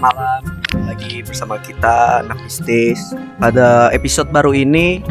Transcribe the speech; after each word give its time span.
malam 0.00 0.42
lagi 0.88 1.20
bersama 1.20 1.60
kita 1.60 2.24
anak 2.24 2.40
bisnis. 2.48 3.12
Pada 3.36 3.92
episode 3.92 4.32
baru 4.32 4.56
ini 4.56 5.04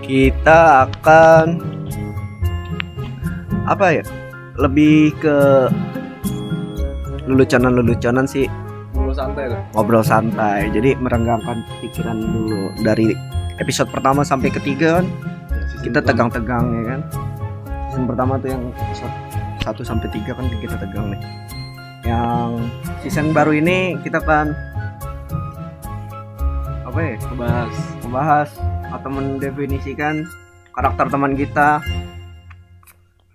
kita 0.00 0.88
akan 0.88 1.60
apa 3.68 4.00
ya? 4.00 4.04
Lebih 4.56 5.14
ke 5.20 5.36
leluconan-leluconan 7.28 8.24
sih 8.24 8.48
Ngobrol 8.96 9.14
santai 9.14 9.44
lah. 9.52 9.60
ngobrol 9.76 10.02
santai. 10.02 10.72
Jadi 10.72 10.96
merenggangkan 10.96 11.62
pikiran 11.84 12.16
dulu 12.16 12.72
dari 12.80 13.12
episode 13.60 13.92
pertama 13.92 14.24
sampai 14.24 14.48
ketiga 14.48 15.04
kan 15.04 15.06
kita 15.84 16.00
tegang-tegang 16.00 16.64
ya 16.80 16.82
kan. 16.96 17.00
Season 17.92 18.08
pertama 18.08 18.40
tuh 18.40 18.56
yang 18.56 18.64
episode 18.72 19.14
1 19.62 19.84
sampai 19.84 20.08
3 20.10 20.32
kan 20.32 20.44
kita 20.64 20.76
tegang 20.80 21.12
nih. 21.12 21.20
Yang 22.06 22.50
season 23.02 23.34
baru 23.34 23.56
ini 23.58 23.98
kita 24.02 24.22
kan 24.22 24.54
apa 26.84 26.98
ya? 26.98 27.14
Ngebahas 27.28 27.74
membahas 28.04 28.50
atau 28.88 29.10
mendefinisikan 29.12 30.24
karakter 30.72 31.06
teman 31.10 31.34
kita 31.34 31.82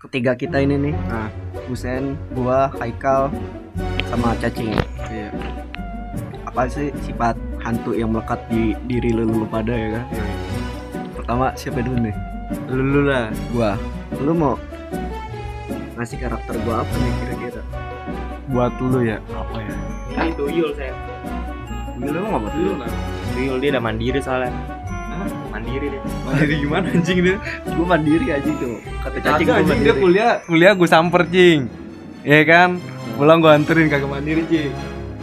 ketiga 0.01 0.35
kita 0.35 0.59
ini 0.59 0.89
nih 0.89 0.95
nah 1.07 1.27
Husen, 1.71 2.19
gua, 2.35 2.67
Haikal 2.75 3.31
sama 4.11 4.35
cacing 4.39 4.73
Iya. 5.07 5.29
apa 6.43 6.67
sih 6.67 6.89
sifat 7.05 7.37
hantu 7.61 7.95
yang 7.95 8.11
melekat 8.11 8.41
di 8.49 8.73
diri 8.89 9.13
lu, 9.15 9.23
lu 9.25 9.45
pada 9.47 9.71
ya 9.71 10.01
kan 10.01 10.05
Iya. 10.11 10.25
pertama 11.15 11.45
siapa 11.55 11.79
dulu 11.85 11.97
nih 12.03 12.15
Lu 12.73 13.01
lah. 13.05 13.27
gua 13.53 13.77
lu 14.19 14.33
mau 14.35 14.55
ngasih 15.95 16.17
karakter 16.19 16.57
gua 16.65 16.81
apa 16.83 16.93
nih 16.99 17.13
kira-kira 17.21 17.61
Buat 18.51 18.75
lu 18.83 18.99
ya. 19.07 19.17
Apa 19.31 19.57
ya? 19.63 19.75
Ini 20.19 20.31
tuyul 20.35 20.69
saya. 20.75 20.93
lu 22.03 22.19
mau 22.27 22.35
apa 22.43 22.49
Lu 22.59 22.75
lah. 22.75 22.91
Tuyul 23.31 23.57
dia 23.63 23.69
udah 23.71 23.83
mandiri 23.83 24.19
soalnya. 24.19 24.51
Hah? 24.51 25.27
Mandiri 25.55 25.87
dia. 25.87 26.01
Mandiri 26.27 26.53
gimana 26.59 26.85
anjing 26.91 27.19
dia? 27.23 27.37
gua 27.73 27.85
mandiri 27.95 28.25
aja 28.29 28.51
tuh 28.59 28.75
kata 29.01 29.17
cacing 29.23 29.45
gua 29.47 29.55
anjing 29.61 29.79
dia 29.79 29.93
mandiri 29.95 30.01
kuliah, 30.03 30.31
kuliah 30.43 30.71
gue 30.75 30.89
samper 30.89 31.23
cing. 31.31 31.61
Iya 32.27 32.41
kan? 32.43 32.69
Pulang 33.15 33.39
gue 33.39 33.51
anterin 33.51 33.87
kagak 33.87 34.09
mandiri 34.11 34.43
cing. 34.51 34.73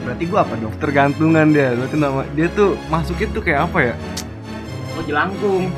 berarti 0.01 0.25
gua 0.33 0.41
apa 0.49 0.57
dong 0.57 0.73
Tergantungan 0.81 1.47
dia. 1.53 1.77
Berarti 1.77 1.97
nama 2.01 2.25
dia 2.33 2.49
tuh 2.57 2.81
masuknya 2.89 3.27
tuh 3.37 3.43
kayak 3.45 3.61
apa 3.69 3.79
ya? 3.93 3.95
Oh 4.97 5.03
jelangkung. 5.05 5.69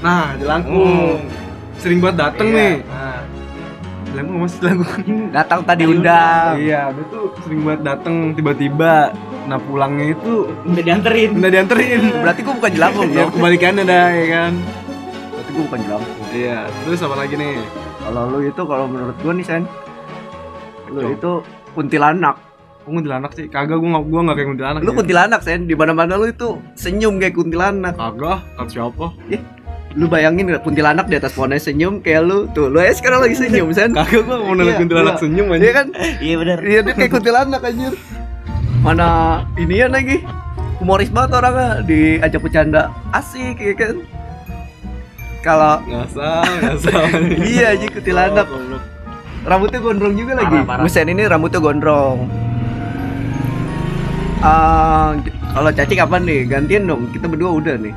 Nah, 0.00 0.32
jelangkung. 0.40 1.20
Sering 1.76 2.00
buat 2.00 2.16
dateng 2.16 2.48
Iya. 2.52 2.56
nih. 2.56 2.74
Nah, 2.88 3.20
Jelangkung 4.06 4.38
masih 4.40 4.58
jelangkung. 4.58 5.18
datang 5.30 5.60
tadi 5.62 5.84
undang 5.84 6.52
Iya, 6.56 6.82
dia 6.90 7.04
tuh 7.08 7.24
sering 7.40 7.60
buat 7.62 7.80
dateng 7.80 8.32
tiba-tiba. 8.32 9.12
Nah 9.44 9.58
pulangnya 9.58 10.10
itu 10.10 10.32
udah 10.64 10.82
dianterin. 10.82 11.30
udah 11.34 11.50
dianterin. 11.50 12.00
berarti 12.22 12.40
gua 12.42 12.54
bukan 12.56 12.72
jelangkung 12.72 13.08
ya 13.08 13.16
dong 13.18 13.30
kebalikannya 13.32 13.82
dah 13.84 14.06
ya 14.10 14.26
kan. 14.28 14.52
berarti 15.28 15.50
gua 15.52 15.64
bukan 15.64 15.80
jelangkung 15.82 16.16
Iya, 16.30 16.58
terus 16.82 17.00
apa 17.00 17.16
lagi 17.16 17.34
nih? 17.34 17.54
kalau 17.98 18.22
lu 18.28 18.38
itu 18.40 18.62
kalau 18.62 18.86
menurut 18.86 19.16
gua 19.18 19.32
nih 19.32 19.42
sen 19.42 19.62
lu 20.86 21.00
Cok. 21.00 21.10
itu 21.12 21.32
kuntilanak 21.72 22.36
Gue 22.80 22.94
kuntilanak 22.94 23.34
sih, 23.34 23.50
kagak 23.50 23.76
gue 23.76 23.90
gak, 23.90 24.06
gua 24.06 24.20
gak 24.22 24.36
kayak 24.36 24.48
kuntilanak 24.48 24.80
lu 24.80 24.86
ya. 24.86 24.96
kuntilanak 24.96 25.40
sen 25.42 25.66
di 25.66 25.74
mana 25.74 25.90
mana 25.90 26.14
lu 26.14 26.26
itu 26.26 26.54
senyum 26.72 27.18
kayak 27.18 27.34
kuntilanak 27.34 27.94
Kagak, 27.94 28.46
kata 28.54 28.70
siapa? 28.70 29.06
Lu 29.96 30.12
bayangin 30.12 30.44
nggak 30.44 30.60
kuntilanak 30.60 31.08
di 31.08 31.16
atas 31.16 31.32
pohonnya 31.32 31.56
senyum 31.56 32.04
kayak 32.04 32.28
lu. 32.28 32.44
Tuh 32.52 32.68
lu 32.68 32.84
ya 32.84 32.92
sekarang 32.92 33.24
lagi 33.24 33.32
senyum 33.32 33.72
sen 33.72 33.96
Kagak 33.96 34.28
gue 34.28 34.36
mau 34.36 34.52
nanya 34.52 34.76
Iya, 34.76 34.80
kuntilanak 34.84 35.14
iya. 35.16 35.22
senyum 35.24 35.46
aja 35.48 35.60
dia 35.64 35.72
kan? 35.72 35.86
Iya 36.20 36.34
benar. 36.36 36.58
iya 36.60 36.78
dia 36.84 36.92
kayak 36.92 37.10
kuntilanak 37.16 37.60
anjir. 37.64 37.92
Mana 38.84 39.08
inian 39.56 39.90
lagi? 39.90 40.20
Humoris 40.76 41.08
banget 41.08 41.40
orangnya 41.40 41.68
diajak 41.88 42.40
bercanda. 42.44 42.92
Asik 43.10 43.56
ya 43.56 43.72
kan? 43.72 43.96
Kalau 45.40 45.80
Ngasal, 45.88 46.42
ngasal 46.60 47.02
iya 47.56 47.72
aja 47.72 47.86
kuntilanak. 47.88 48.46
Oh, 48.52 48.80
rambutnya 49.48 49.80
gondrong 49.80 50.12
juga 50.12 50.36
lagi. 50.36 50.60
Parah. 50.60 50.84
Busen 50.84 51.08
ini 51.08 51.24
rambutnya 51.24 51.56
gondrong. 51.64 52.28
Ah, 54.44 55.16
kalau 55.56 55.72
cacing 55.72 56.04
apa 56.04 56.20
nih? 56.20 56.44
Gantian 56.44 56.84
dong 56.84 57.08
kita 57.16 57.24
berdua 57.32 57.56
udah 57.56 57.80
nih 57.80 57.96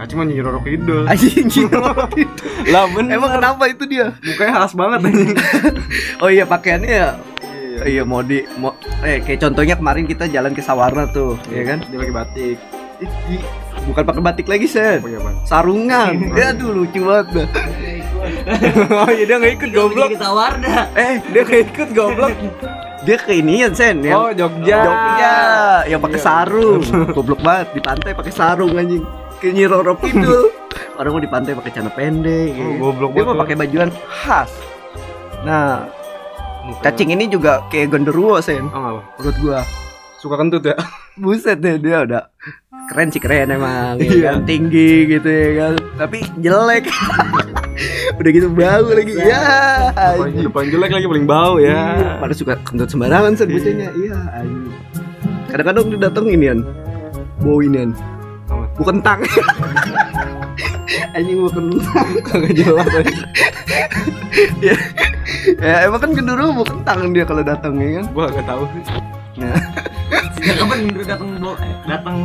Nah 0.00 0.08
cuma 0.08 0.24
Nyi 0.24 0.40
Roro 0.40 0.64
Kidul. 0.64 1.04
Anjing 1.04 1.68
Lah 2.72 2.88
bener. 2.88 3.20
Emang 3.20 3.36
kenapa 3.36 3.68
itu 3.68 3.84
dia? 3.84 4.16
Mukanya 4.18 4.52
khas 4.56 4.72
banget 4.72 5.04
anjing. 5.04 5.36
Oh 6.24 6.32
iya 6.32 6.48
pakaiannya 6.48 6.88
ya. 6.88 7.10
Iya. 7.44 7.80
Iya 7.84 8.02
mau 8.02 8.24
di 8.24 8.40
mau 8.56 8.72
eh 9.00 9.20
kayak 9.20 9.40
contohnya 9.42 9.76
kemarin 9.76 10.04
kita 10.04 10.24
jalan 10.24 10.56
ke 10.56 10.64
Sawarna 10.64 11.04
tuh 11.06 11.36
ya 11.48 11.68
kan? 11.68 11.84
Dia 11.84 12.00
pakai 12.00 12.16
batik. 12.16 12.56
Ih, 13.28 13.40
bukan 13.84 14.04
pakai 14.04 14.22
batik 14.22 14.46
lagi 14.46 14.64
sen 14.64 15.04
Pakai 15.04 15.20
apa? 15.20 15.30
sarungan. 15.44 16.12
Ya 16.38 16.56
aduh 16.56 16.72
lucu 16.74 17.04
banget 17.04 17.26
dah. 17.36 17.48
oh 18.96 19.10
iya 19.10 19.24
dia 19.26 19.36
gak 19.36 19.54
ikut 19.54 19.70
goblok. 19.70 20.16
Sawarna. 20.16 20.88
eh 20.96 21.20
dia 21.28 21.44
Gak 21.44 21.60
ikut 21.66 21.88
goblok. 21.92 22.32
Dia 23.00 23.16
ke 23.16 23.32
inian 23.34 23.72
sen 23.72 24.00
ya 24.00 24.16
Oh 24.16 24.32
Jogja. 24.32 24.80
Jogja. 24.80 25.36
Yang 25.84 26.00
pakai 26.00 26.16
Iya. 26.16 26.24
sarung. 26.24 26.80
Goblok 27.12 27.40
banget 27.40 27.68
di 27.72 27.80
pantai 27.80 28.16
pakai 28.16 28.32
sarung 28.32 28.72
anjing 28.72 29.04
kayak 29.40 29.52
Nyi 29.52 29.64
Roro 29.66 29.94
Kidul 29.96 30.52
orang 30.98 31.10
mau 31.10 31.18
di 31.18 31.28
pantai 31.28 31.52
pakai 31.52 31.70
celana 31.70 31.90
pendek 31.90 32.52
ya. 32.52 32.64
Oh, 32.76 32.92
goblok 32.92 33.10
dia 33.12 33.24
mau 33.24 33.36
pakai 33.38 33.56
bajuan 33.56 33.88
khas 33.90 34.52
nah 35.40 35.88
cacing 36.78 37.10
ini 37.10 37.24
juga 37.26 37.64
kayak 37.66 37.90
genderuwo 37.90 38.36
sen 38.38 38.68
Oh 38.68 38.78
apa? 38.78 39.00
menurut 39.16 39.36
gua 39.40 39.60
Suka 40.16 40.36
kentut 40.36 40.60
ya? 40.62 40.76
buset 41.16 41.56
deh 41.56 41.76
dia 41.76 42.04
udah 42.04 42.28
keren 42.86 43.08
sih 43.08 43.16
keren 43.16 43.48
emang 43.50 43.96
ya 43.96 44.04
Iya. 44.12 44.30
kan? 44.30 44.44
tinggi 44.44 44.92
gitu 45.08 45.24
ya 45.26 45.48
kan 45.58 45.74
tapi 45.96 46.18
jelek 46.36 46.84
udah 48.12 48.30
gitu 48.30 48.48
bau 48.50 48.88
lagi 48.90 49.14
ya 49.16 49.40
anjing. 49.96 50.52
paling 50.52 50.68
jelek 50.68 50.90
lagi 50.92 51.06
paling 51.08 51.24
bau 51.24 51.56
Iya, 51.56 51.72
ya 51.72 51.82
pada 52.20 52.34
suka 52.36 52.60
kentut 52.60 52.88
sembarangan 52.88 53.32
sen 53.34 53.48
iya 53.48 53.80
anjing. 54.36 54.68
kadang-kadang 55.48 55.84
dia 55.88 55.98
dateng 56.02 56.28
inian 56.28 56.58
bau 57.40 57.58
inian? 57.58 57.96
Bu 58.80 58.84
kentang. 58.88 59.20
Anjing 61.16 61.36
bu 61.38 61.48
kentang. 61.52 62.06
Kagak 62.24 62.52
jelas 62.56 62.88
ya, 64.60 64.74
ya 65.60 65.74
emang 65.84 66.00
kan 66.00 66.10
genduru 66.10 66.48
bu 66.50 66.64
kentang 66.64 67.12
dia 67.12 67.24
kalau 67.24 67.44
datang 67.44 67.76
ya 67.76 68.00
kan? 68.00 68.04
Gua 68.10 68.24
gak 68.30 68.46
tahu 68.46 68.62
sih. 68.72 68.82
Nah, 69.36 69.56
Sejak 70.34 70.56
kapan 70.58 70.78
Indra 70.82 71.04
datang 71.06 71.28
bawa 71.36 71.54
eh, 71.60 71.74
datang 71.86 72.16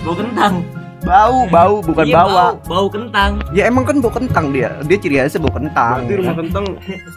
bawa 0.00 0.14
kentang? 0.16 0.54
bau 0.98 1.46
bau 1.46 1.74
bukan 1.78 2.04
Iya, 2.04 2.16
bawa. 2.18 2.34
Bau, 2.34 2.56
bau 2.66 2.86
kentang. 2.90 3.30
ya 3.52 3.64
emang 3.64 3.84
kan 3.84 3.96
bau 4.00 4.10
kentang 4.10 4.50
dia. 4.50 4.72
Dia 4.82 4.98
ciri 4.98 5.16
khasnya 5.16 5.40
bau 5.40 5.54
kentang. 5.54 5.96
Berarti 6.02 6.18
rumah 6.18 6.36
kentang 6.36 6.64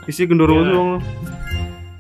isi 0.05 0.21
genderuwo 0.23 0.61
Iya. 0.61 0.69
doang 0.69 0.91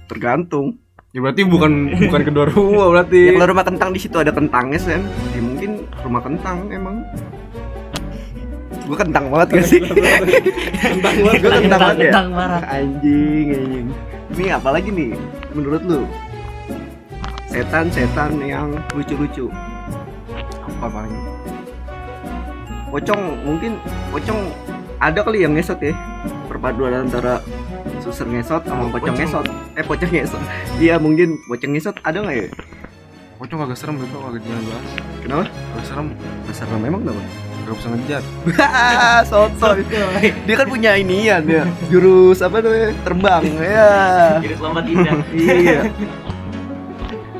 tergantung 0.05 0.67
Ya 1.11 1.19
berarti 1.19 1.43
bukan 1.43 1.71
bukan 2.07 2.21
kedua 2.23 2.45
rumah 2.47 2.87
berarti. 2.89 3.19
ya 3.21 3.31
kalau 3.35 3.47
rumah 3.51 3.65
kentang 3.67 3.89
di 3.91 3.99
situ 3.99 4.15
ada 4.15 4.31
kentangnya 4.31 4.79
sen 4.79 5.03
ya 5.29 5.41
mungkin 5.41 5.71
rumah 5.99 6.23
kentang 6.23 6.71
emang 6.71 7.03
gua 8.87 8.97
kentang 8.97 9.27
banget 9.27 9.47
gak 9.53 9.65
sih 9.67 9.79
Kentang 9.83 11.15
banget. 11.19 11.39
Gua 11.43 11.51
kentang 11.53 11.79
banget 11.81 11.97
ya 11.97 12.03
Kentang 12.07 12.27
marah. 12.31 12.61
anjing 12.65 13.47
anjing 13.51 13.87
ini 14.31 14.45
apalagi 14.49 14.89
nih 14.89 15.11
menurut 15.51 15.83
lu 15.83 15.99
setan-setan 17.45 18.39
yang 18.39 18.71
lucu-lucu 18.95 19.51
Apa 20.63 20.87
paling? 20.87 21.15
pocong 22.87 23.21
mungkin 23.43 23.75
pocong 24.11 24.39
ada 24.97 25.19
kali 25.21 25.43
yang 25.43 25.55
ngesot 25.55 25.79
ya 25.79 25.91
perpaduan 26.47 27.03
antara 27.03 27.39
suser 28.01 28.25
ngesot 28.25 28.61
sama 28.63 28.83
pocong 28.85 28.93
pocong. 29.03 29.15
ngesot 29.15 29.45
eh 29.73 29.83
pocong 29.83 30.11
ngesot 30.11 30.41
iya 30.77 30.95
mungkin 30.97 31.39
pocong 31.43 31.71
ngesot 31.71 31.95
ada 32.01 32.17
nggak 32.19 32.37
ya 32.37 32.47
Pocong 33.37 33.57
agak 33.59 33.73
serem 33.73 33.97
itu 33.97 34.13
agak 34.15 34.37
jangan 34.39 34.63
bahas. 34.63 34.85
kenapa 35.19 35.43
Agak 35.49 35.83
serem. 35.83 36.07
besar 36.45 36.67
memang 36.71 37.01
kenapa 37.01 37.21
Gak 37.61 37.73
bisa 37.73 37.87
ngejar. 37.89 38.23
soto 39.31 39.67
dia 40.43 40.55
kan 40.55 40.67
punya 40.67 40.91
inian 40.93 41.41
ya 41.45 41.63
jurus 41.87 42.41
apa 42.41 42.59
namanya 42.59 42.89
terbang 43.01 43.43
ya 43.55 43.89
Jadi 44.39 44.55
selamat 44.55 44.83
indah. 44.87 45.15
iya 45.31 45.79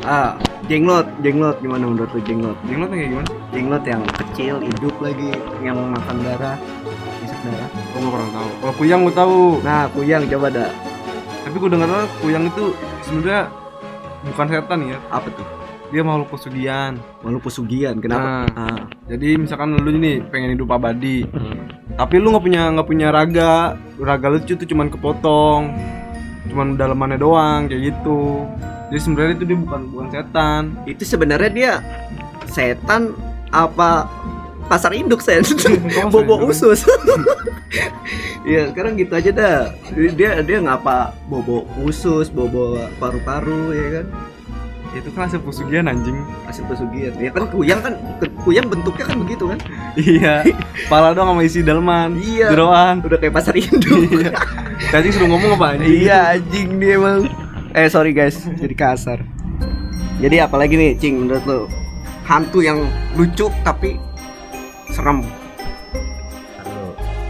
ah 0.01 0.33
jenglot 0.65 1.05
jenglot 1.19 1.57
gimana 1.59 1.83
menurut 1.83 2.09
lu 2.09 2.21
jenglot 2.23 2.57
Jenglotnya 2.63 2.97
kayak 2.97 3.09
gimana? 3.11 3.29
jenglot 3.51 3.83
yang 3.83 4.01
kecil 4.15 4.55
hidup 4.57 4.95
lagi 4.97 5.29
yang 5.59 5.77
makan 5.77 6.17
darah 6.23 6.57
gua 8.01 8.11
kurang 8.11 8.31
tahu. 8.31 8.49
Kalau 8.57 8.73
kuyang 8.75 8.99
gua 9.01 9.13
tahu. 9.15 9.39
nah 9.61 9.83
kuyang 9.89 10.23
coba 10.27 10.47
dah 10.49 10.71
Tapi 11.41 11.55
gua 11.57 11.69
dengar 11.69 11.89
kuyang 12.17 12.43
itu 12.45 12.63
sebenarnya 13.01 13.41
bukan 14.23 14.45
setan 14.47 14.79
ya. 14.85 14.97
apa 15.07 15.27
tuh 15.29 15.47
Dia 15.91 16.01
makhluk 16.01 16.31
pesugihan. 16.31 16.95
malu 17.19 17.37
pesugihan 17.37 17.95
kenapa 17.99 18.47
Nah. 18.47 18.47
ah 18.55 18.79
Jadi 19.05 19.35
misalkan 19.35 19.75
lu 19.75 19.91
nih 19.91 20.23
pengen 20.25 20.55
hidup 20.55 20.71
abadi, 20.71 21.27
tapi 21.93 22.15
lu 22.15 22.31
nggak 22.31 22.41
punya 22.41 22.63
nggak 22.71 22.87
punya 22.87 23.07
raga, 23.11 23.75
raga 23.99 24.31
lu 24.31 24.39
tuh 24.39 24.63
cuman 24.63 24.87
kepotong, 24.87 25.67
cuman 26.47 26.79
dalemannya 26.79 27.19
doang 27.19 27.67
kayak 27.67 27.91
gitu. 27.91 28.47
Jadi 28.87 28.99
sebenarnya 29.03 29.33
itu 29.35 29.45
dia 29.45 29.57
bukan 29.59 29.81
bukan 29.91 30.07
setan. 30.09 30.61
Itu 30.87 31.03
sebenarnya 31.03 31.51
dia 31.51 31.71
setan 32.47 33.11
apa 33.51 34.07
pasar 34.71 34.95
induk 34.95 35.19
sen 35.19 35.43
bobo 36.13 36.47
usus 36.47 36.87
Iya 38.41 38.73
sekarang 38.73 38.97
gitu 38.97 39.13
aja 39.13 39.29
dah 39.29 39.57
dia 39.93 40.41
dia 40.41 40.57
ngapa 40.57 41.13
bobo 41.27 41.67
usus 41.77 42.27
bobo 42.27 42.79
paru-paru 42.97 43.69
ya 43.71 43.87
kan 43.99 44.05
Itu 44.91 45.07
kan 45.11 45.23
hasil 45.23 45.39
pesugihan 45.39 45.87
anjing. 45.87 46.19
hasil 46.43 46.67
pesugihan 46.67 47.15
ya 47.15 47.31
kan 47.31 47.47
kuyang 47.47 47.79
kan 47.79 47.95
kuyang 48.41 48.67
bentuknya 48.67 49.05
kan 49.05 49.17
begitu 49.19 49.43
kan 49.47 49.59
iya. 49.95 50.43
Pala 50.91 51.11
doang 51.11 51.31
sama 51.31 51.41
isi 51.41 51.61
daleman. 51.61 52.19
Iya. 52.19 52.51
Jeroan. 52.51 52.99
udah 52.99 53.15
kayak 53.15 53.31
pasar 53.31 53.55
induk 53.55 53.87
Iya. 54.09 54.35
Tadi 54.89 55.07
suruh 55.11 55.29
ngomong 55.29 55.55
apa 55.55 55.67
anjing? 55.75 55.95
iya 56.01 56.19
anjing 56.35 56.67
dia 56.75 56.97
emang 56.97 57.29
eh 57.71 57.87
sorry 57.87 58.11
guys 58.11 58.35
jadi 58.57 58.73
kasar 58.73 59.19
jadi 60.17 60.43
apalagi 60.43 60.75
nih 60.75 60.91
cing 60.97 61.23
menurut 61.23 61.43
lo 61.45 61.59
hantu 62.25 62.59
yang 62.59 62.83
lucu 63.15 63.47
tapi 63.63 63.95
serem. 64.91 65.23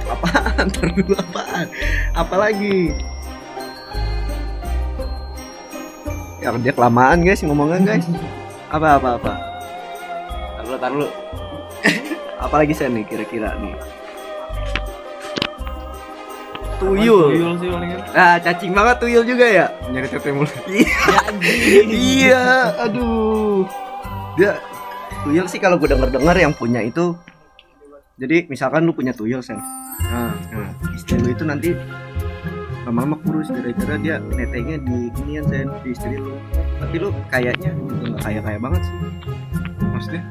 Apaan? 0.09 0.65
Ntar 0.69 0.87
dulu 0.97 1.13
apaan? 1.15 1.65
Apalagi 2.17 2.91
ya 6.41 6.49
dia 6.57 6.73
kelamaan 6.73 7.21
guys 7.21 7.45
ngomongnya 7.45 7.79
guys. 7.95 8.05
Apa 8.71 8.95
apa 8.95 9.19
apa? 9.19 9.33
Taruh 10.63 10.79
taruh 10.79 11.11
apalagi 12.47 12.71
saya 12.71 12.87
nih 12.87 13.03
kira-kira 13.03 13.51
nih? 13.59 13.75
Tuyul. 16.79 17.35
Tuyul 17.35 17.53
sih 17.59 17.67
ah 18.15 18.39
cacing 18.39 18.71
banget 18.71 19.03
tuyul 19.03 19.27
juga 19.27 19.43
ya? 19.43 19.67
Nyari 19.91 20.07
tete 20.07 20.31
mulu. 20.31 20.47
iya. 21.91 22.71
Aduh. 22.87 23.67
Dia 24.39 24.55
tuyul 25.27 25.51
sih 25.51 25.59
kalau 25.59 25.75
gue 25.75 25.91
denger 25.91 26.15
dengar 26.15 26.39
yang 26.39 26.55
punya 26.55 26.79
itu 26.79 27.11
jadi 28.21 28.45
misalkan 28.45 28.85
lu 28.85 28.93
punya 28.93 29.11
tuyul 29.11 29.41
sen 29.41 29.57
Nah, 30.03 30.33
nah 30.49 30.65
istri 30.91 31.17
lu 31.17 31.29
itu 31.29 31.41
nanti 31.41 31.73
lama-lama 32.83 33.17
kurus 33.21 33.49
gara-gara 33.49 33.95
dia 33.97 34.17
neteknya 34.19 34.77
di 34.77 34.97
inian 35.19 35.45
sen 35.45 35.69
di 35.81 35.89
istri 35.89 36.17
lu. 36.17 36.33
Tapi 36.77 36.95
lu 36.97 37.09
kayaknya 37.27 37.69
juga 37.75 38.05
nggak 38.07 38.21
kaya 38.21 38.39
kaya 38.41 38.57
banget 38.57 38.81
sih. 38.81 38.95
Maksudnya? 39.83 40.23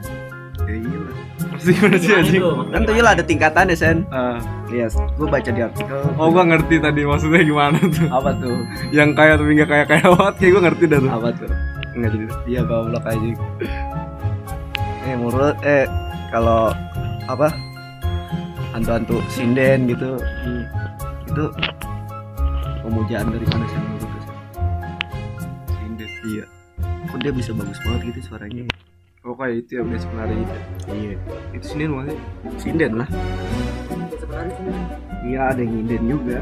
ya 0.61 0.75
iya 0.77 0.99
lah 1.01 1.15
Maksudnya 1.51 1.75
gimana 1.75 1.97
sih 1.97 2.07
Gimana 2.07 2.21
anjing? 2.21 2.43
itu? 2.43 2.51
kan 2.69 2.83
tuyul 2.85 3.07
ada 3.09 3.23
tingkatannya 3.25 3.75
sen 3.75 3.97
Ah. 4.11 4.39
yes 4.69 4.95
gue 5.15 5.27
baca 5.27 5.51
di 5.51 5.61
artikel. 5.61 5.99
Oh 6.15 6.29
gua 6.29 6.45
ngerti 6.45 6.77
tadi 6.79 7.01
maksudnya 7.03 7.43
gimana 7.43 7.79
tuh. 7.81 8.07
Apa 8.09 8.31
tuh? 8.37 8.59
Yang 8.91 9.11
kaya 9.15 9.33
tapi 9.35 9.51
nggak 9.55 9.71
kaya 9.71 9.85
kaya 9.85 10.05
banget 10.09 10.35
kayak 10.37 10.51
gua 10.51 10.63
ngerti 10.67 10.85
dah 10.87 10.99
tuh. 10.99 11.11
Apa 11.11 11.29
tuh? 11.33 11.51
Nggak 11.95 12.11
jadi 12.13 12.27
Iya 12.45 12.61
goblok 12.67 13.05
aja. 13.07 13.29
Eh 15.01 15.15
menurut 15.15 15.57
eh 15.63 15.87
kalau 16.29 16.71
apa 17.25 17.47
hantu-hantu 18.71 19.19
sinden 19.27 19.91
gitu 19.91 20.15
itu 21.31 21.45
pemujaan 22.83 23.31
dari 23.31 23.47
mana 23.51 23.65
sih 23.71 23.79
menurut? 23.79 24.11
Sinden 25.71 26.11
Iya. 26.27 26.45
Kok 27.11 27.19
dia 27.23 27.33
bisa 27.35 27.51
bagus 27.55 27.79
banget 27.83 28.01
gitu 28.15 28.21
suaranya? 28.31 28.65
Oh 29.21 29.37
kayak 29.37 29.67
itu 29.67 29.71
ya 29.79 29.83
udah 29.85 29.99
sebenarnya 30.01 30.37
itu 30.41 30.59
Iya. 30.91 31.15
Itu 31.55 31.65
Sinden 31.67 31.91
masih 31.93 32.19
Sinden 32.59 32.93
lah. 32.99 33.09
Iya 35.21 35.41
ada 35.53 35.61
yang 35.61 35.73
nyinden 35.77 36.03
juga. 36.09 36.39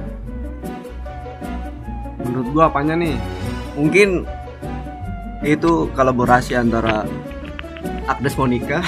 Menurut 2.23 2.49
gua 2.53 2.65
apanya 2.71 2.95
nih? 2.97 3.17
Mungkin 3.75 4.25
itu 5.43 5.87
kolaborasi 5.95 6.59
antara 6.59 7.07
Agnes 8.09 8.35
Monica 8.35 8.83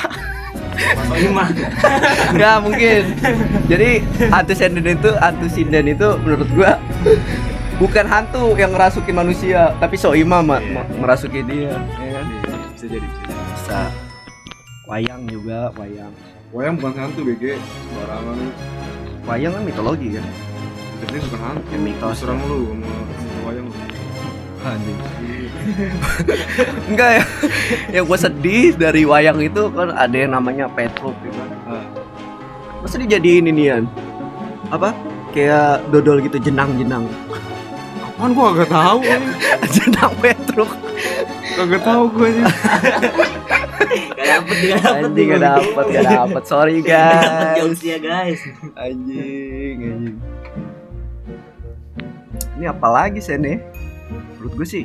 Ini 1.10 1.28
mah 1.30 1.48
Enggak 2.32 2.56
mungkin. 2.60 3.02
Jadi 3.66 3.90
hantu 4.26 4.52
sinden 4.52 4.86
itu 4.86 5.10
hantu 5.16 5.46
sinden 5.46 5.84
itu 5.86 6.08
menurut 6.20 6.48
gua 6.52 6.72
bukan 7.76 8.04
hantu 8.04 8.54
yang 8.54 8.70
ngerasukin 8.70 9.14
manusia, 9.14 9.72
tapi 9.76 9.96
soima 9.96 10.40
ma- 10.40 10.60
ma- 10.60 10.88
merasuki 10.96 11.40
dia, 11.42 11.72
ya 11.96 12.10
kan? 12.20 12.26
Bisa 12.76 12.86
jadi 12.86 13.06
bisa 13.06 13.26
jadi 13.26 13.42
Bisa 13.50 13.80
wayang 14.84 15.22
juga, 15.24 15.72
wayang. 15.74 16.12
Wayang 16.50 16.74
bukan 16.76 16.94
hantu 16.98 17.22
BG 17.22 17.56
Sembarangan 17.56 18.36
Wayang 19.22 19.52
kan 19.54 19.62
mitologi 19.62 20.18
kan? 20.18 20.26
Jadi 21.00 21.16
bukan 21.22 21.40
hantu 21.40 21.62
Ya, 21.70 21.78
mitos. 21.78 22.14
Serang 22.18 22.40
lu 22.44 22.74
sama 22.74 22.90
wayang 23.46 23.64
lu 23.64 23.74
Anjing. 24.60 24.98
Enggak 26.90 27.10
ya. 27.20 27.24
Yang 28.00 28.04
gua 28.08 28.18
sedih 28.18 28.74
dari 28.76 29.02
wayang 29.04 29.38
itu 29.42 29.68
kan 29.72 29.92
ada 29.92 30.16
yang 30.16 30.32
namanya 30.34 30.66
Petruk 30.72 31.14
gitu 31.24 31.36
kan. 31.36 31.50
Ah. 31.68 31.84
Masa 32.80 32.96
dijadiin 32.96 33.50
inian? 33.50 33.84
Apa? 34.72 34.96
Kayak 35.30 35.84
dodol 35.92 36.24
gitu 36.24 36.40
jenang-jenang. 36.40 37.06
Apaan 38.00 38.32
gua 38.36 38.52
gak 38.52 38.70
tahu 38.72 38.98
jenang 39.76 40.12
Petruk. 40.20 40.70
Kagak 41.56 41.82
tahu 41.84 42.04
gua 42.14 42.28
anjing 42.30 42.46
Gak 44.14 44.26
dapet 44.28 44.56
gak 44.62 44.80
dapet 44.80 45.02
Anjing 45.02 45.26
gak 45.26 45.42
dapet, 45.42 45.84
gak 45.90 46.04
dapet. 46.06 46.42
Sorry 46.46 46.76
guys. 46.80 47.58
Jokes 47.58 47.82
ya 47.82 47.98
guys 47.98 48.40
Anjing, 48.78 49.76
anjing. 49.82 50.16
Ini 52.60 52.64
apa 52.70 52.88
lagi 52.92 53.18
sih 53.24 53.40
nih? 53.40 53.56
Menurut 54.36 54.52
gue 54.56 54.66
sih 54.68 54.84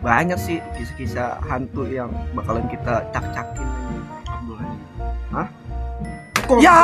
banyak 0.00 0.38
sih 0.38 0.58
kisah-kisah 0.76 1.40
hantu 1.44 1.88
yang 1.88 2.12
bakalan 2.36 2.64
kita 2.68 3.04
cak-cakin. 3.10 3.68
Hah? 5.32 5.46
Kok 6.46 6.58
Ya! 6.62 6.80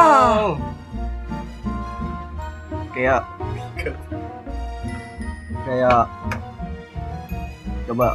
Kayak 2.92 3.24
kayak 5.62 6.04
coba 7.88 8.08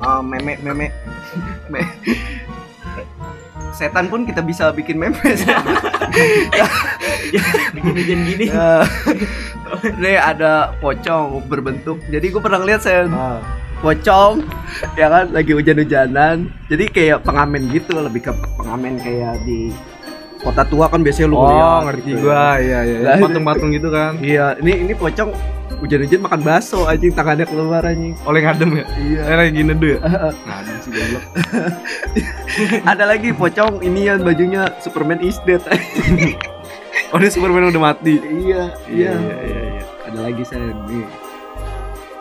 ah, 0.00 0.22
meme 0.24 0.56
meme 0.64 0.88
me- 1.72 1.92
setan 3.76 4.08
pun 4.08 4.24
kita 4.24 4.40
bisa 4.40 4.72
bikin 4.72 4.96
meme 4.96 5.16
Bikin 7.74 7.92
hujan 7.94 8.20
gini 8.26 8.46
Ya. 8.54 8.82
Nih 9.96 10.16
ada 10.16 10.52
pocong 10.76 11.44
berbentuk. 11.44 12.00
Jadi 12.06 12.26
gue 12.28 12.38
pernah 12.38 12.60
lihat 12.60 12.80
saya 12.80 13.06
Ah. 13.06 13.40
pocong 13.78 14.44
ya 14.92 15.08
kan 15.08 15.30
lagi 15.30 15.50
hujan-hujanan. 15.50 16.36
Jadi 16.66 16.84
kayak 16.86 17.22
pengamen 17.22 17.64
gitu, 17.68 17.96
lebih 17.96 18.20
ke 18.22 18.32
pengamen 18.56 18.96
kayak 18.96 19.40
di 19.40 19.72
kota 20.38 20.64
tua 20.64 20.88
kan 20.88 21.00
biasanya 21.00 21.28
lu 21.28 21.36
Oh 21.36 21.80
ngerti 21.82 22.10
gitu. 22.10 22.24
gua 22.24 22.56
iya 22.56 22.80
iya 22.80 22.96
Lah, 23.02 23.16
Patung-patung 23.18 23.70
gitu 23.70 23.88
kan 23.88 24.16
Iya, 24.18 24.56
ini 24.56 24.72
ini 24.80 24.92
pocong 24.92 25.36
hujan-hujan 25.76 26.16
makan 26.18 26.40
bakso 26.40 26.88
anjing 26.88 27.12
tangannya 27.12 27.44
keluar 27.44 27.84
anjing. 27.84 28.16
Oleh 28.24 28.40
ngadem 28.40 28.72
ya 28.74 28.84
Iya. 28.96 29.20
Lagi 29.36 29.60
nedu 29.60 29.86
ya 29.86 29.98
Ngadem 30.00 30.76
sih 30.80 30.90
goblok 30.90 31.24
ada 32.90 33.04
lagi 33.04 33.30
pocong 33.30 33.80
inian 33.80 34.20
bajunya 34.20 34.72
Superman 34.80 35.20
is 35.20 35.36
dead. 35.44 35.60
Oh 37.10 37.18
ini 37.18 37.26
Superman 37.26 37.74
udah 37.74 37.82
mati 37.82 38.22
iya, 38.22 38.70
iya. 38.86 39.14
iya 39.18 39.38
iya 39.42 39.60
iya 39.66 39.84
Ada 40.06 40.18
lagi 40.30 40.42
saya 40.46 40.70
nih. 40.86 41.06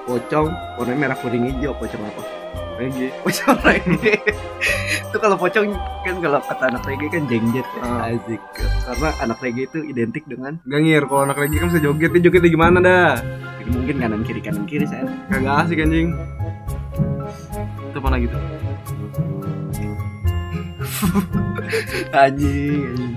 Pocong 0.10 0.50
warnanya 0.81 0.98
merah 0.98 1.17
kuning 1.22 1.46
hijau 1.46 1.77
pocong 1.77 2.01
apa? 2.01 2.22
Reggae 2.81 3.13
pocong 3.25 3.60
reggae 3.62 4.17
itu 5.10 5.17
kalau 5.22 5.38
pocong 5.38 5.77
kan 6.01 6.15
kalau 6.17 6.41
kata 6.41 6.63
anak 6.74 6.84
reggae 6.89 7.05
kan 7.13 7.24
jengjet 7.29 7.67
ya. 7.77 7.81
Ah. 7.86 8.10
Asik 8.10 8.41
karena 8.58 9.10
anak 9.22 9.38
reggae 9.46 9.69
itu 9.69 9.79
identik 9.86 10.25
dengan 10.25 10.58
Gangir, 10.65 11.05
kalau 11.05 11.22
anak 11.22 11.38
reggae 11.38 11.62
kan 11.62 11.69
bisa 11.69 11.81
joget, 11.86 12.10
dia 12.10 12.22
jogetnya 12.25 12.50
gimana 12.50 12.77
dah? 12.81 13.13
jadi 13.62 13.69
mungkin 13.69 13.96
kanan 14.01 14.22
kiri 14.25 14.41
kanan 14.41 14.65
kiri 14.65 14.86
saya 14.89 15.05
Kagak 15.29 15.69
asik 15.69 15.86
anjing. 15.86 16.17
Itu 17.93 17.98
apa 18.01 18.10
lagi 18.10 18.25
tuh? 18.25 18.41
anjing 22.10 22.81
anjing 22.89 23.13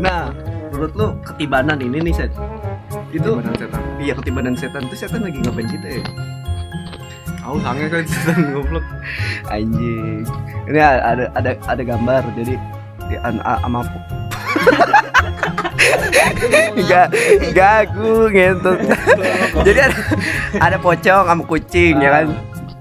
nah 0.00 0.32
menurut 0.72 0.92
lu 0.96 1.08
ketibanan 1.22 1.78
ini 1.78 2.00
nih 2.10 2.14
set. 2.16 2.32
Itu 3.12 3.36
Badan 3.38 3.54
setan. 3.58 3.80
iya 4.00 4.12
ketibanan 4.16 4.54
setan. 4.56 4.82
Itu 4.88 4.96
setan 4.96 5.20
lagi 5.26 5.38
ngapain 5.44 5.68
kita 5.68 5.88
ya? 6.00 6.02
Tahu 7.40 7.56
sange 7.60 7.84
kali 7.90 8.04
setan 8.10 8.38
goblok. 8.56 8.84
anjing. 9.50 10.24
Ini 10.70 10.78
ada 10.80 11.24
ada 11.34 11.50
ada 11.68 11.82
gambar 11.82 12.22
jadi 12.38 12.54
di 13.10 13.16
an 13.20 13.42
sama 13.42 13.82
enggak 16.76 17.72
aku 17.86 18.08
ngentut. 18.34 18.78
Jadi 19.66 19.78
ada, 19.82 19.96
ada 20.58 20.76
pocong 20.78 21.26
sama 21.26 21.42
kucing 21.44 21.94
ya 22.00 22.10
kan. 22.22 22.26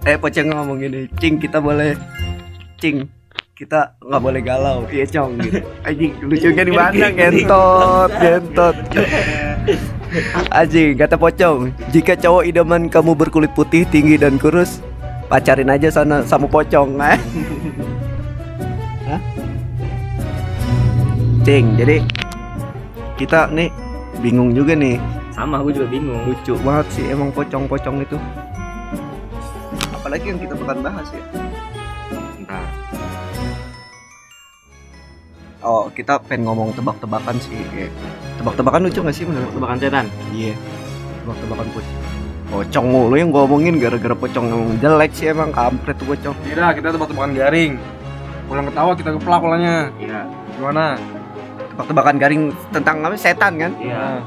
Eh 0.08 0.16
pocong 0.16 0.48
ngomong 0.50 0.78
gini, 0.80 1.06
"Cing, 1.20 1.38
kita 1.38 1.60
boleh. 1.60 1.94
Cing, 2.80 3.04
kita 3.60 4.00
nggak 4.00 4.22
boleh 4.24 4.40
galau." 4.40 4.88
Iya, 4.88 5.04
cong 5.12 5.36
gitu. 5.44 5.60
Anjing 5.88 6.16
lucunya 6.24 6.64
di 6.64 6.72
mana? 6.72 7.06
Gentot, 7.12 8.10
gentot. 8.16 8.76
Anjing, 10.56 10.96
kata 10.96 11.20
pocong. 11.20 11.76
Jika 11.92 12.16
cowok 12.16 12.48
idaman 12.48 12.88
kamu 12.88 13.12
berkulit 13.20 13.52
putih, 13.52 13.84
tinggi 13.84 14.16
dan 14.16 14.40
kurus, 14.40 14.80
pacarin 15.28 15.68
aja 15.68 15.92
sana 15.92 16.24
sama 16.24 16.48
pocong. 16.48 16.96
Eh? 17.04 17.20
Hah? 19.12 19.22
Cing, 21.44 21.76
jadi 21.76 22.00
kita 23.20 23.52
nih 23.52 23.68
bingung 24.24 24.56
juga 24.56 24.72
nih. 24.72 24.96
Sama 25.36 25.60
gue 25.64 25.76
juga 25.76 25.88
bingung. 25.92 26.20
Lucu 26.28 26.56
banget 26.64 26.88
sih 26.96 27.06
emang 27.12 27.32
pocong-pocong 27.36 28.04
itu. 28.04 28.18
Apalagi 29.96 30.26
yang 30.32 30.40
kita 30.40 30.56
bakal 30.56 30.80
bahas 30.84 31.08
ya. 31.12 31.49
Oh, 35.60 35.92
kita 35.92 36.24
pengen 36.24 36.48
ngomong 36.48 36.72
tebak-tebakan 36.72 37.36
sih. 37.44 37.52
kayak. 37.76 37.92
Tebak-tebakan 38.40 38.88
lucu 38.88 39.00
gak 39.04 39.12
sih 39.12 39.28
menurut? 39.28 39.52
Tebakan 39.52 39.78
setan. 39.78 40.06
Iya. 40.32 40.56
Tebak-tebakan 41.28 41.68
pocong. 41.76 41.98
Pocong 42.50 42.86
mulu 42.88 43.16
yang 43.20 43.30
gua 43.30 43.44
omongin 43.46 43.78
gara-gara 43.78 44.16
pocong 44.16 44.46
emang 44.50 44.74
jelek 44.80 45.12
sih 45.14 45.30
emang 45.30 45.52
kampret 45.52 46.00
tuh 46.00 46.08
pocong. 46.08 46.36
Tidak, 46.48 46.70
kita 46.80 46.88
tebak-tebakan 46.96 47.32
garing. 47.36 47.76
Pulang 48.48 48.66
ketawa 48.72 48.92
kita 48.96 49.10
keplak 49.20 49.40
polanya. 49.44 49.76
Iya. 50.00 50.20
Gimana? 50.58 50.96
Tebak-tebakan 51.76 52.16
garing 52.18 52.44
tentang 52.72 52.96
apa? 53.04 53.16
Setan 53.20 53.54
kan? 53.60 53.72
Iya. 53.78 54.24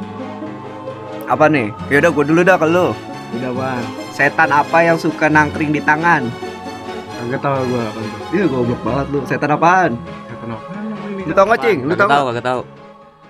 Apa 1.27 1.49
nih? 1.49 1.73
Yaudah 1.89 2.11
gua 2.13 2.25
dulu 2.29 2.41
dah 2.45 2.61
kalau 2.61 2.93
Udah 3.33 3.49
bang. 3.57 3.85
setan 4.13 4.53
apa 4.53 4.85
yang 4.85 5.01
suka 5.01 5.33
nangkring 5.33 5.73
di 5.73 5.81
tangan? 5.81 6.29
Kagak 7.17 7.41
tahu 7.41 7.65
gua 7.73 7.83
apa 7.89 8.01
itu. 8.05 8.19
Iya 8.37 8.45
goblok 8.45 8.81
banget 8.85 9.07
lu. 9.09 9.19
Setan 9.25 9.51
apaan? 9.57 9.97
Kata 10.29 10.45
apa? 10.53 10.82
Lu 11.23 11.33
tau 11.33 11.47
gak 11.47 11.61
cing? 11.61 11.79
Lu 11.85 11.95
tau 11.95 12.07
Gak 12.07 12.13
tahu, 12.13 12.25
gak? 12.25 12.35
gak 12.39 12.47
tahu. 12.47 12.63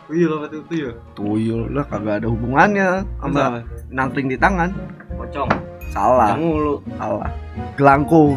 Tuyul 0.02 0.30
apa 0.36 0.44
itu 0.46 0.58
tuyul? 0.68 0.92
Tuyul 1.16 1.62
lah 1.72 1.84
kagak 1.88 2.14
ada 2.20 2.28
hubungannya 2.28 2.88
sama 3.16 3.64
nangkring 3.88 4.28
di 4.28 4.36
tangan. 4.36 4.68
Pocong. 5.14 5.48
Salah, 5.88 6.36
Kamu 6.36 6.50
lu. 6.54 6.74
salah. 6.96 7.30
Gelangkung. 7.76 8.36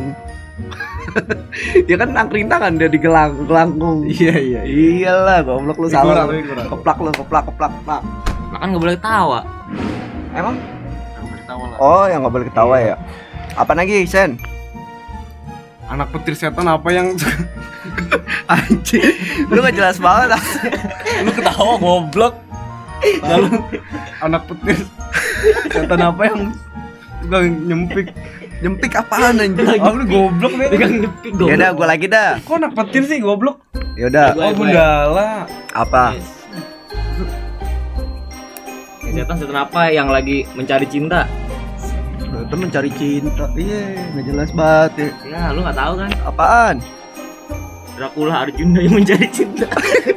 ya 1.89 1.95
kan 1.99 2.09
nangkring 2.11 2.47
tangan 2.47 2.79
dia 2.79 2.87
di 2.87 2.95
gelang, 2.95 3.35
gelangkung. 3.43 4.07
Iya 4.07 4.35
iya. 4.35 4.61
Iyalah, 4.63 5.43
goblok 5.43 5.77
lu 5.77 5.87
salah. 5.87 6.27
Keplak 6.69 6.97
lu, 6.99 7.11
keplak, 7.11 7.43
keplak, 7.47 7.71
keplak. 7.73 8.01
Makan 8.55 8.67
gak 8.71 8.81
boleh 8.81 8.95
ketawa. 8.95 9.39
Emang? 10.31 10.55
Kagak 11.11 11.37
ketawa 11.43 11.63
lah. 11.67 11.77
Oh, 11.79 12.05
yang 12.07 12.19
nggak 12.23 12.33
boleh 12.33 12.47
ketawa 12.47 12.75
ya. 12.79 12.95
Apa 13.55 13.71
lagi, 13.71 14.03
Sen? 14.07 14.39
Anak 15.85 16.09
petir 16.11 16.33
setan 16.33 16.65
apa 16.65 16.87
yang 16.89 17.13
Anjing, 18.47 19.01
lu 19.47 19.59
gak 19.59 19.73
jelas 19.73 19.97
banget. 19.97 20.37
Lu 21.21 21.31
ketawa 21.31 21.75
goblok. 21.75 22.33
lalu 23.21 23.59
anak 24.19 24.47
petir 24.47 24.81
setan 25.67 26.01
apa 26.01 26.21
yang 26.25 26.39
suka 27.19 27.37
nyempik? 27.43 28.07
Nyempik 28.57 28.91
apaan 28.95 29.35
anjing? 29.35 29.67
Ah 29.75 29.91
lu 29.91 30.03
goblok 30.03 30.53
nih. 30.55 30.67
Pegang 30.69 30.93
nyepik 30.99 31.31
goblok. 31.33 31.49
Yaudah, 31.51 31.69
gua 31.71 31.87
lagi 31.87 32.07
dah. 32.07 32.39
Kok 32.39 32.55
anak 32.55 32.71
petir 32.73 33.03
sih 33.03 33.19
goblok? 33.19 33.61
Yaudah, 33.95 34.31
Gua- 34.31 34.45
Oh 34.45 34.51
gundala. 34.53 35.29
apa? 35.71 36.03
Yes. 36.13 36.27
Setan 39.05 39.37
setan 39.37 39.57
apa 39.57 39.81
yang 39.89 40.07
lagi 40.07 40.43
mencari 40.51 40.83
cinta? 40.85 41.23
Itu 42.19 42.55
mencari 42.57 42.91
cinta. 42.91 43.47
Iya, 43.55 44.11
nggak 44.11 44.25
jelas 44.25 44.49
banget 44.51 44.91
ya. 44.93 45.09
Ya, 45.25 45.41
lu 45.49 45.61
gak 45.61 45.77
tahu 45.77 45.93
kan? 45.95 46.09
Apaan? 46.25 46.75
Dracula 47.95 48.43
Arjuna 48.43 48.79
yang 48.83 48.99
mencari 48.99 49.27
cinta. 49.31 49.67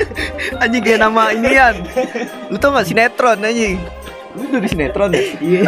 Anjing 0.62 0.82
kayak 0.82 1.00
nama 1.00 1.30
inian. 1.30 1.78
Lu 2.50 2.58
tau 2.58 2.74
gak 2.74 2.90
sinetron 2.90 3.38
anjing? 3.38 3.78
Lu 4.34 4.50
dari 4.50 4.66
sinetron 4.66 5.14
ya? 5.14 5.22
Iya. 5.38 5.62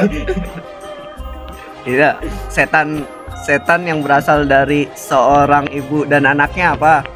Iya, 1.80 2.10
setan 2.52 3.08
setan 3.40 3.88
yang 3.88 4.04
berasal 4.04 4.44
dari 4.44 4.84
seorang 4.92 5.70
ibu 5.72 6.04
dan 6.04 6.28
anaknya 6.28 6.76
apa? 6.76 7.06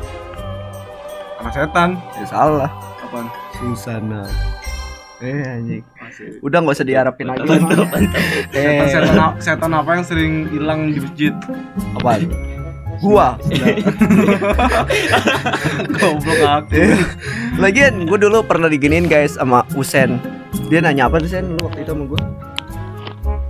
Anak 1.43 1.53
setan. 1.53 2.01
Ya 2.17 2.25
salah. 2.25 2.71
Apaan? 3.03 3.27
Susana. 3.53 4.25
Eh 5.21 5.43
anjing. 5.43 5.83
Udah 6.41 6.63
nggak 6.63 6.77
usah 6.81 6.87
diharapin 6.87 7.29
lagi. 7.29 7.45
Eh, 8.55 8.87
Setan, 8.87 9.11
setan, 9.11 9.31
setan 9.43 9.71
apa 9.75 9.91
yang 9.99 10.05
sering 10.07 10.33
hilang 10.49 10.95
di 10.95 11.03
masjid? 11.03 11.35
apaan? 11.99 12.23
Gua. 13.01 13.35
Goblok 15.95 16.41
aku. 16.43 16.73
Eh, 16.75 16.99
Lagian 17.57 18.05
gue 18.05 18.19
dulu 18.19 18.43
pernah 18.43 18.67
diginiin 18.67 19.07
guys 19.07 19.35
sama 19.35 19.63
Usen. 19.75 20.19
Dia 20.67 20.81
nanya 20.81 21.07
apa 21.07 21.19
tuh 21.19 21.29
Sen 21.29 21.45
lu 21.51 21.61
waktu 21.63 21.83
itu 21.83 21.93
sama 21.93 22.05
gue? 22.07 22.21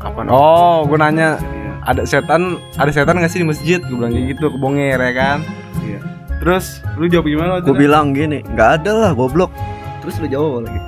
Apaan? 0.00 0.26
Oh, 0.28 0.84
gue 0.84 0.98
nanya 1.00 1.40
ada 1.82 2.04
setan, 2.04 2.60
ada 2.76 2.90
setan 2.92 3.20
gak 3.20 3.32
sih 3.32 3.40
di 3.40 3.48
masjid? 3.48 3.80
Gue 3.80 3.96
bilang 3.96 4.12
kayak 4.12 4.36
gitu, 4.36 4.46
kebonger 4.50 4.98
ya 5.00 5.12
kan? 5.12 5.38
Iya. 5.80 5.98
Terus 6.40 6.64
lu 6.96 7.08
jawab 7.08 7.26
gimana? 7.26 7.60
Gue 7.60 7.72
itu? 7.72 7.80
bilang 7.80 8.12
gini, 8.12 8.44
nggak 8.46 8.70
ada 8.82 8.92
lah 8.92 9.10
goblok. 9.12 9.48
Terus 10.00 10.20
lu 10.20 10.28
jawab 10.28 10.64
lagi. 10.64 10.80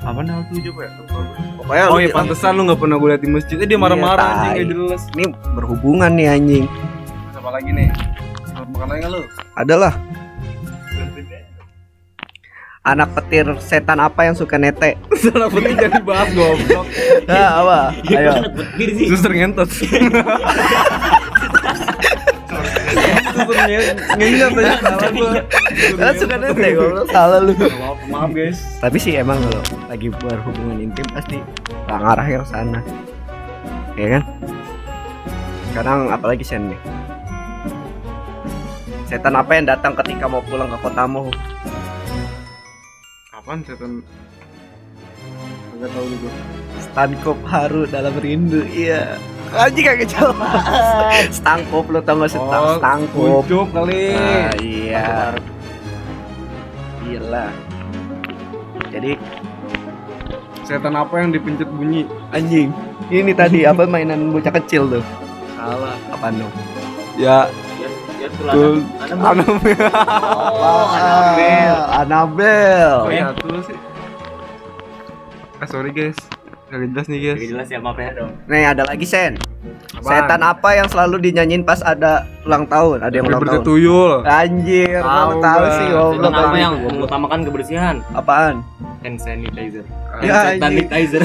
apa 0.00 0.16
nih 0.24 0.32
lu 0.32 0.58
jawab 0.62 0.78
ya? 0.80 0.90
Pokoknya 1.60 1.84
Oh 1.92 1.98
iya 1.98 2.08
pantesan 2.10 2.56
lu 2.56 2.62
gak 2.66 2.80
pernah 2.80 2.96
gue 2.96 3.08
liat 3.10 3.22
di 3.22 3.30
masjid. 3.30 3.56
Eh 3.58 3.66
dia 3.66 3.76
marah-marah 3.76 4.26
Iya, 4.26 4.34
anjing 4.34 4.54
gak 4.56 4.68
jelas. 4.72 5.02
ini 5.12 5.24
berhubungan 5.52 6.10
nih 6.14 6.26
anjing. 6.30 6.64
Apa 7.50 7.58
lagi 7.58 7.74
nih? 7.74 7.90
Makan 8.62 8.86
lagi 8.86 9.00
gak 9.02 9.10
lu? 9.10 9.26
Adalah 9.58 9.98
anak 12.86 13.10
petir 13.10 13.42
setan 13.58 13.98
apa 13.98 14.22
yang 14.22 14.38
suka 14.38 14.54
nete? 14.54 14.94
Salah 15.18 15.50
penting 15.50 15.74
jadi 15.74 15.98
bahas 15.98 16.30
goblok. 16.30 16.86
Nah, 17.26 17.50
apa? 17.66 17.78
Ayo. 18.06 18.30
Anak 18.38 18.54
petir 18.54 18.88
sih. 18.94 19.10
Suster 19.10 19.34
ngentot. 19.34 19.66
Ngentot 24.14 24.62
ya. 24.62 24.74
Salah 24.78 25.10
gua. 25.10 25.42
Ah, 25.98 26.12
suka 26.14 26.34
nete 26.38 26.68
goblok. 26.70 27.06
Salah 27.10 27.42
lu. 27.42 27.58
Maaf, 27.58 27.98
maaf 28.14 28.30
guys. 28.30 28.62
Tapi 28.78 29.02
sih 29.02 29.18
emang 29.18 29.42
kalau 29.42 29.90
lagi 29.90 30.06
berhubungan 30.06 30.78
intim 30.78 31.02
pasti 31.10 31.42
lah 31.90 31.98
ngarahnya 31.98 32.46
ke 32.46 32.46
sana. 32.46 32.78
Ya 33.98 34.06
kan? 34.06 34.22
Sekarang 35.74 36.14
apalagi 36.14 36.46
Sen 36.46 36.70
nih? 36.70 37.09
Setan 39.10 39.34
apa 39.34 39.58
yang 39.58 39.66
datang 39.66 39.98
ketika 39.98 40.30
mau 40.30 40.38
pulang 40.38 40.70
ke 40.70 40.78
kotamu? 40.86 41.34
Apaan 43.34 43.66
setan? 43.66 44.06
Enggak 45.74 45.90
tahu 45.90 46.06
juga. 46.14 46.30
Stankop 46.78 47.38
haru 47.42 47.82
dalam 47.90 48.14
rindu. 48.22 48.62
Iya. 48.70 49.18
Anjing 49.50 49.82
kagak 49.82 50.14
jelas. 50.14 50.62
Stangkop 51.42 51.90
lo 51.90 51.98
tau 52.06 52.22
gak 52.22 52.30
sih? 52.30 52.38
Oh, 52.38 52.78
Stangkop. 52.78 53.42
Kuncup 53.50 53.66
kali. 53.74 54.14
Nah, 54.14 54.54
iya. 54.62 55.34
Gila. 57.02 57.46
Jadi 58.94 59.18
Setan 60.62 60.94
apa 60.94 61.18
yang 61.18 61.34
dipencet 61.34 61.66
bunyi? 61.66 62.06
anjing. 62.30 62.70
Ini 63.10 63.34
tadi 63.34 63.66
apa 63.66 63.90
mainan 63.90 64.30
bocah 64.30 64.54
kecil 64.54 64.86
tuh? 64.86 65.02
Salah. 65.58 65.98
Apa 66.14 66.30
dong? 66.30 66.52
Ya, 67.18 67.50
Ya, 68.40 68.46
ya 68.46 68.52
tuh 68.52 68.72
Betul. 68.72 68.74
anak. 68.98 69.16
Anak. 69.20 69.46
Oh, 70.50 70.86
Anabel. 70.90 71.76
Anabel. 71.94 72.92
Oh 72.98 73.12
ya, 73.12 73.26
tuh 73.36 73.60
sih. 73.62 73.76
Ah, 75.56 75.68
sorry 75.68 75.90
guys. 75.90 76.16
Gak 76.66 76.86
jelas 76.86 77.06
nih 77.06 77.18
guys. 77.20 77.36
Jadi 77.36 77.48
jelas 77.50 77.66
ya 77.68 77.78
maaf 77.78 77.98
ya 77.98 78.10
dong. 78.14 78.30
Nih 78.46 78.62
ada 78.64 78.82
lagi 78.82 79.02
Sen. 79.02 79.34
Apaan? 79.92 80.06
Setan 80.06 80.40
apa 80.40 80.68
yang 80.72 80.86
selalu 80.86 81.16
dinyanyiin 81.20 81.62
pas 81.62 81.82
ada 81.82 82.24
ulang 82.42 82.64
tahun? 82.64 83.02
Ada 83.02 83.12
yang 83.12 83.26
ulang 83.26 83.42
tahun. 83.42 83.64
tuyul. 83.66 84.12
Anjir, 84.22 85.02
Tahu 85.02 85.10
mau 85.10 85.32
tahu 85.36 85.60
gua. 85.60 85.74
sih 85.74 85.88
Setan 85.90 86.00
goblok 86.14 86.32
apa 86.32 86.56
yang 86.56 86.74
mengutamakan 86.80 87.38
kebersihan? 87.44 87.96
Apaan? 88.14 88.54
Hand 89.00 89.18
sanitizer. 89.18 89.84
Ya, 90.22 90.54
sanitizer. 90.56 91.20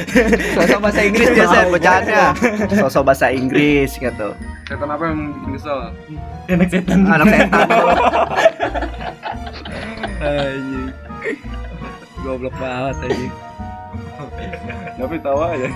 Sosok 0.56 0.78
bahasa 0.80 1.00
Inggris 1.02 1.28
dia 1.34 1.46
Sen 1.46 1.66
bacaannya. 1.68 2.24
Sosok 2.78 3.02
bahasa 3.04 3.26
Inggris 3.28 3.90
gitu. 3.92 4.28
Setan 4.66 4.90
apa 4.90 5.02
yang 5.06 5.30
bikin 5.30 5.50
kesel? 5.54 5.78
Anak 6.50 6.68
setan. 6.74 6.98
Anak 7.06 7.26
setan. 7.30 7.68
Anjing. 10.26 10.90
Goblok 12.26 12.54
banget 12.58 12.96
anjing. 13.06 13.34
Tapi 14.98 15.16
tawa 15.22 15.54
aja. 15.54 15.70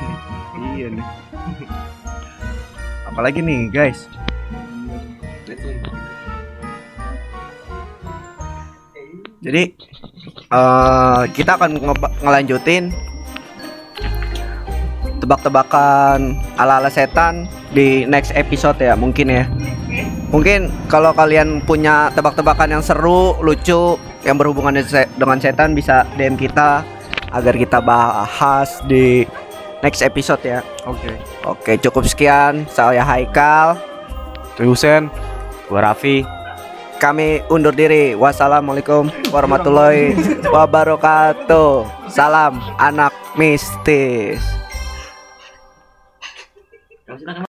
Iya 0.74 0.86
nih. 0.90 1.06
Apalagi 3.06 3.38
nih, 3.38 3.70
guys? 3.70 4.10
Jadi 9.40 9.62
eh 10.50 11.22
kita 11.32 11.56
akan 11.56 11.70
ngeba- 11.80 12.16
ngelanjutin 12.20 12.92
tebak-tebakan 15.22 16.34
ala-ala 16.58 16.90
setan 16.90 17.46
di 17.70 18.04
next 18.06 18.34
episode 18.34 18.78
ya 18.78 18.98
mungkin 18.98 19.30
ya. 19.30 19.44
Mungkin 20.30 20.70
kalau 20.86 21.10
kalian 21.10 21.58
punya 21.66 22.10
tebak-tebakan 22.14 22.78
yang 22.78 22.82
seru, 22.82 23.34
lucu, 23.42 23.98
yang 24.22 24.38
berhubungan 24.38 24.78
dengan 24.78 24.86
se- 24.86 25.10
dengan 25.18 25.38
setan 25.42 25.74
bisa 25.74 26.06
DM 26.14 26.38
kita 26.38 26.86
agar 27.34 27.54
kita 27.54 27.82
bahas 27.82 28.78
di 28.86 29.26
next 29.82 30.02
episode 30.02 30.38
ya. 30.42 30.62
Oke. 30.86 31.18
Oke, 31.42 31.72
cukup 31.82 32.06
sekian. 32.06 32.62
Saya 32.70 33.02
Haikal. 33.02 33.74
Tusen. 34.54 35.10
Gua 35.66 35.90
Raffi. 35.90 36.22
Kami 37.00 37.40
undur 37.48 37.72
diri. 37.72 38.12
Wassalamualaikum 38.12 39.08
warahmatullahi 39.32 40.12
wabarakatuh. 40.46 41.88
Salam 42.06 42.60
anak 42.76 43.10
mistis. 43.34 44.42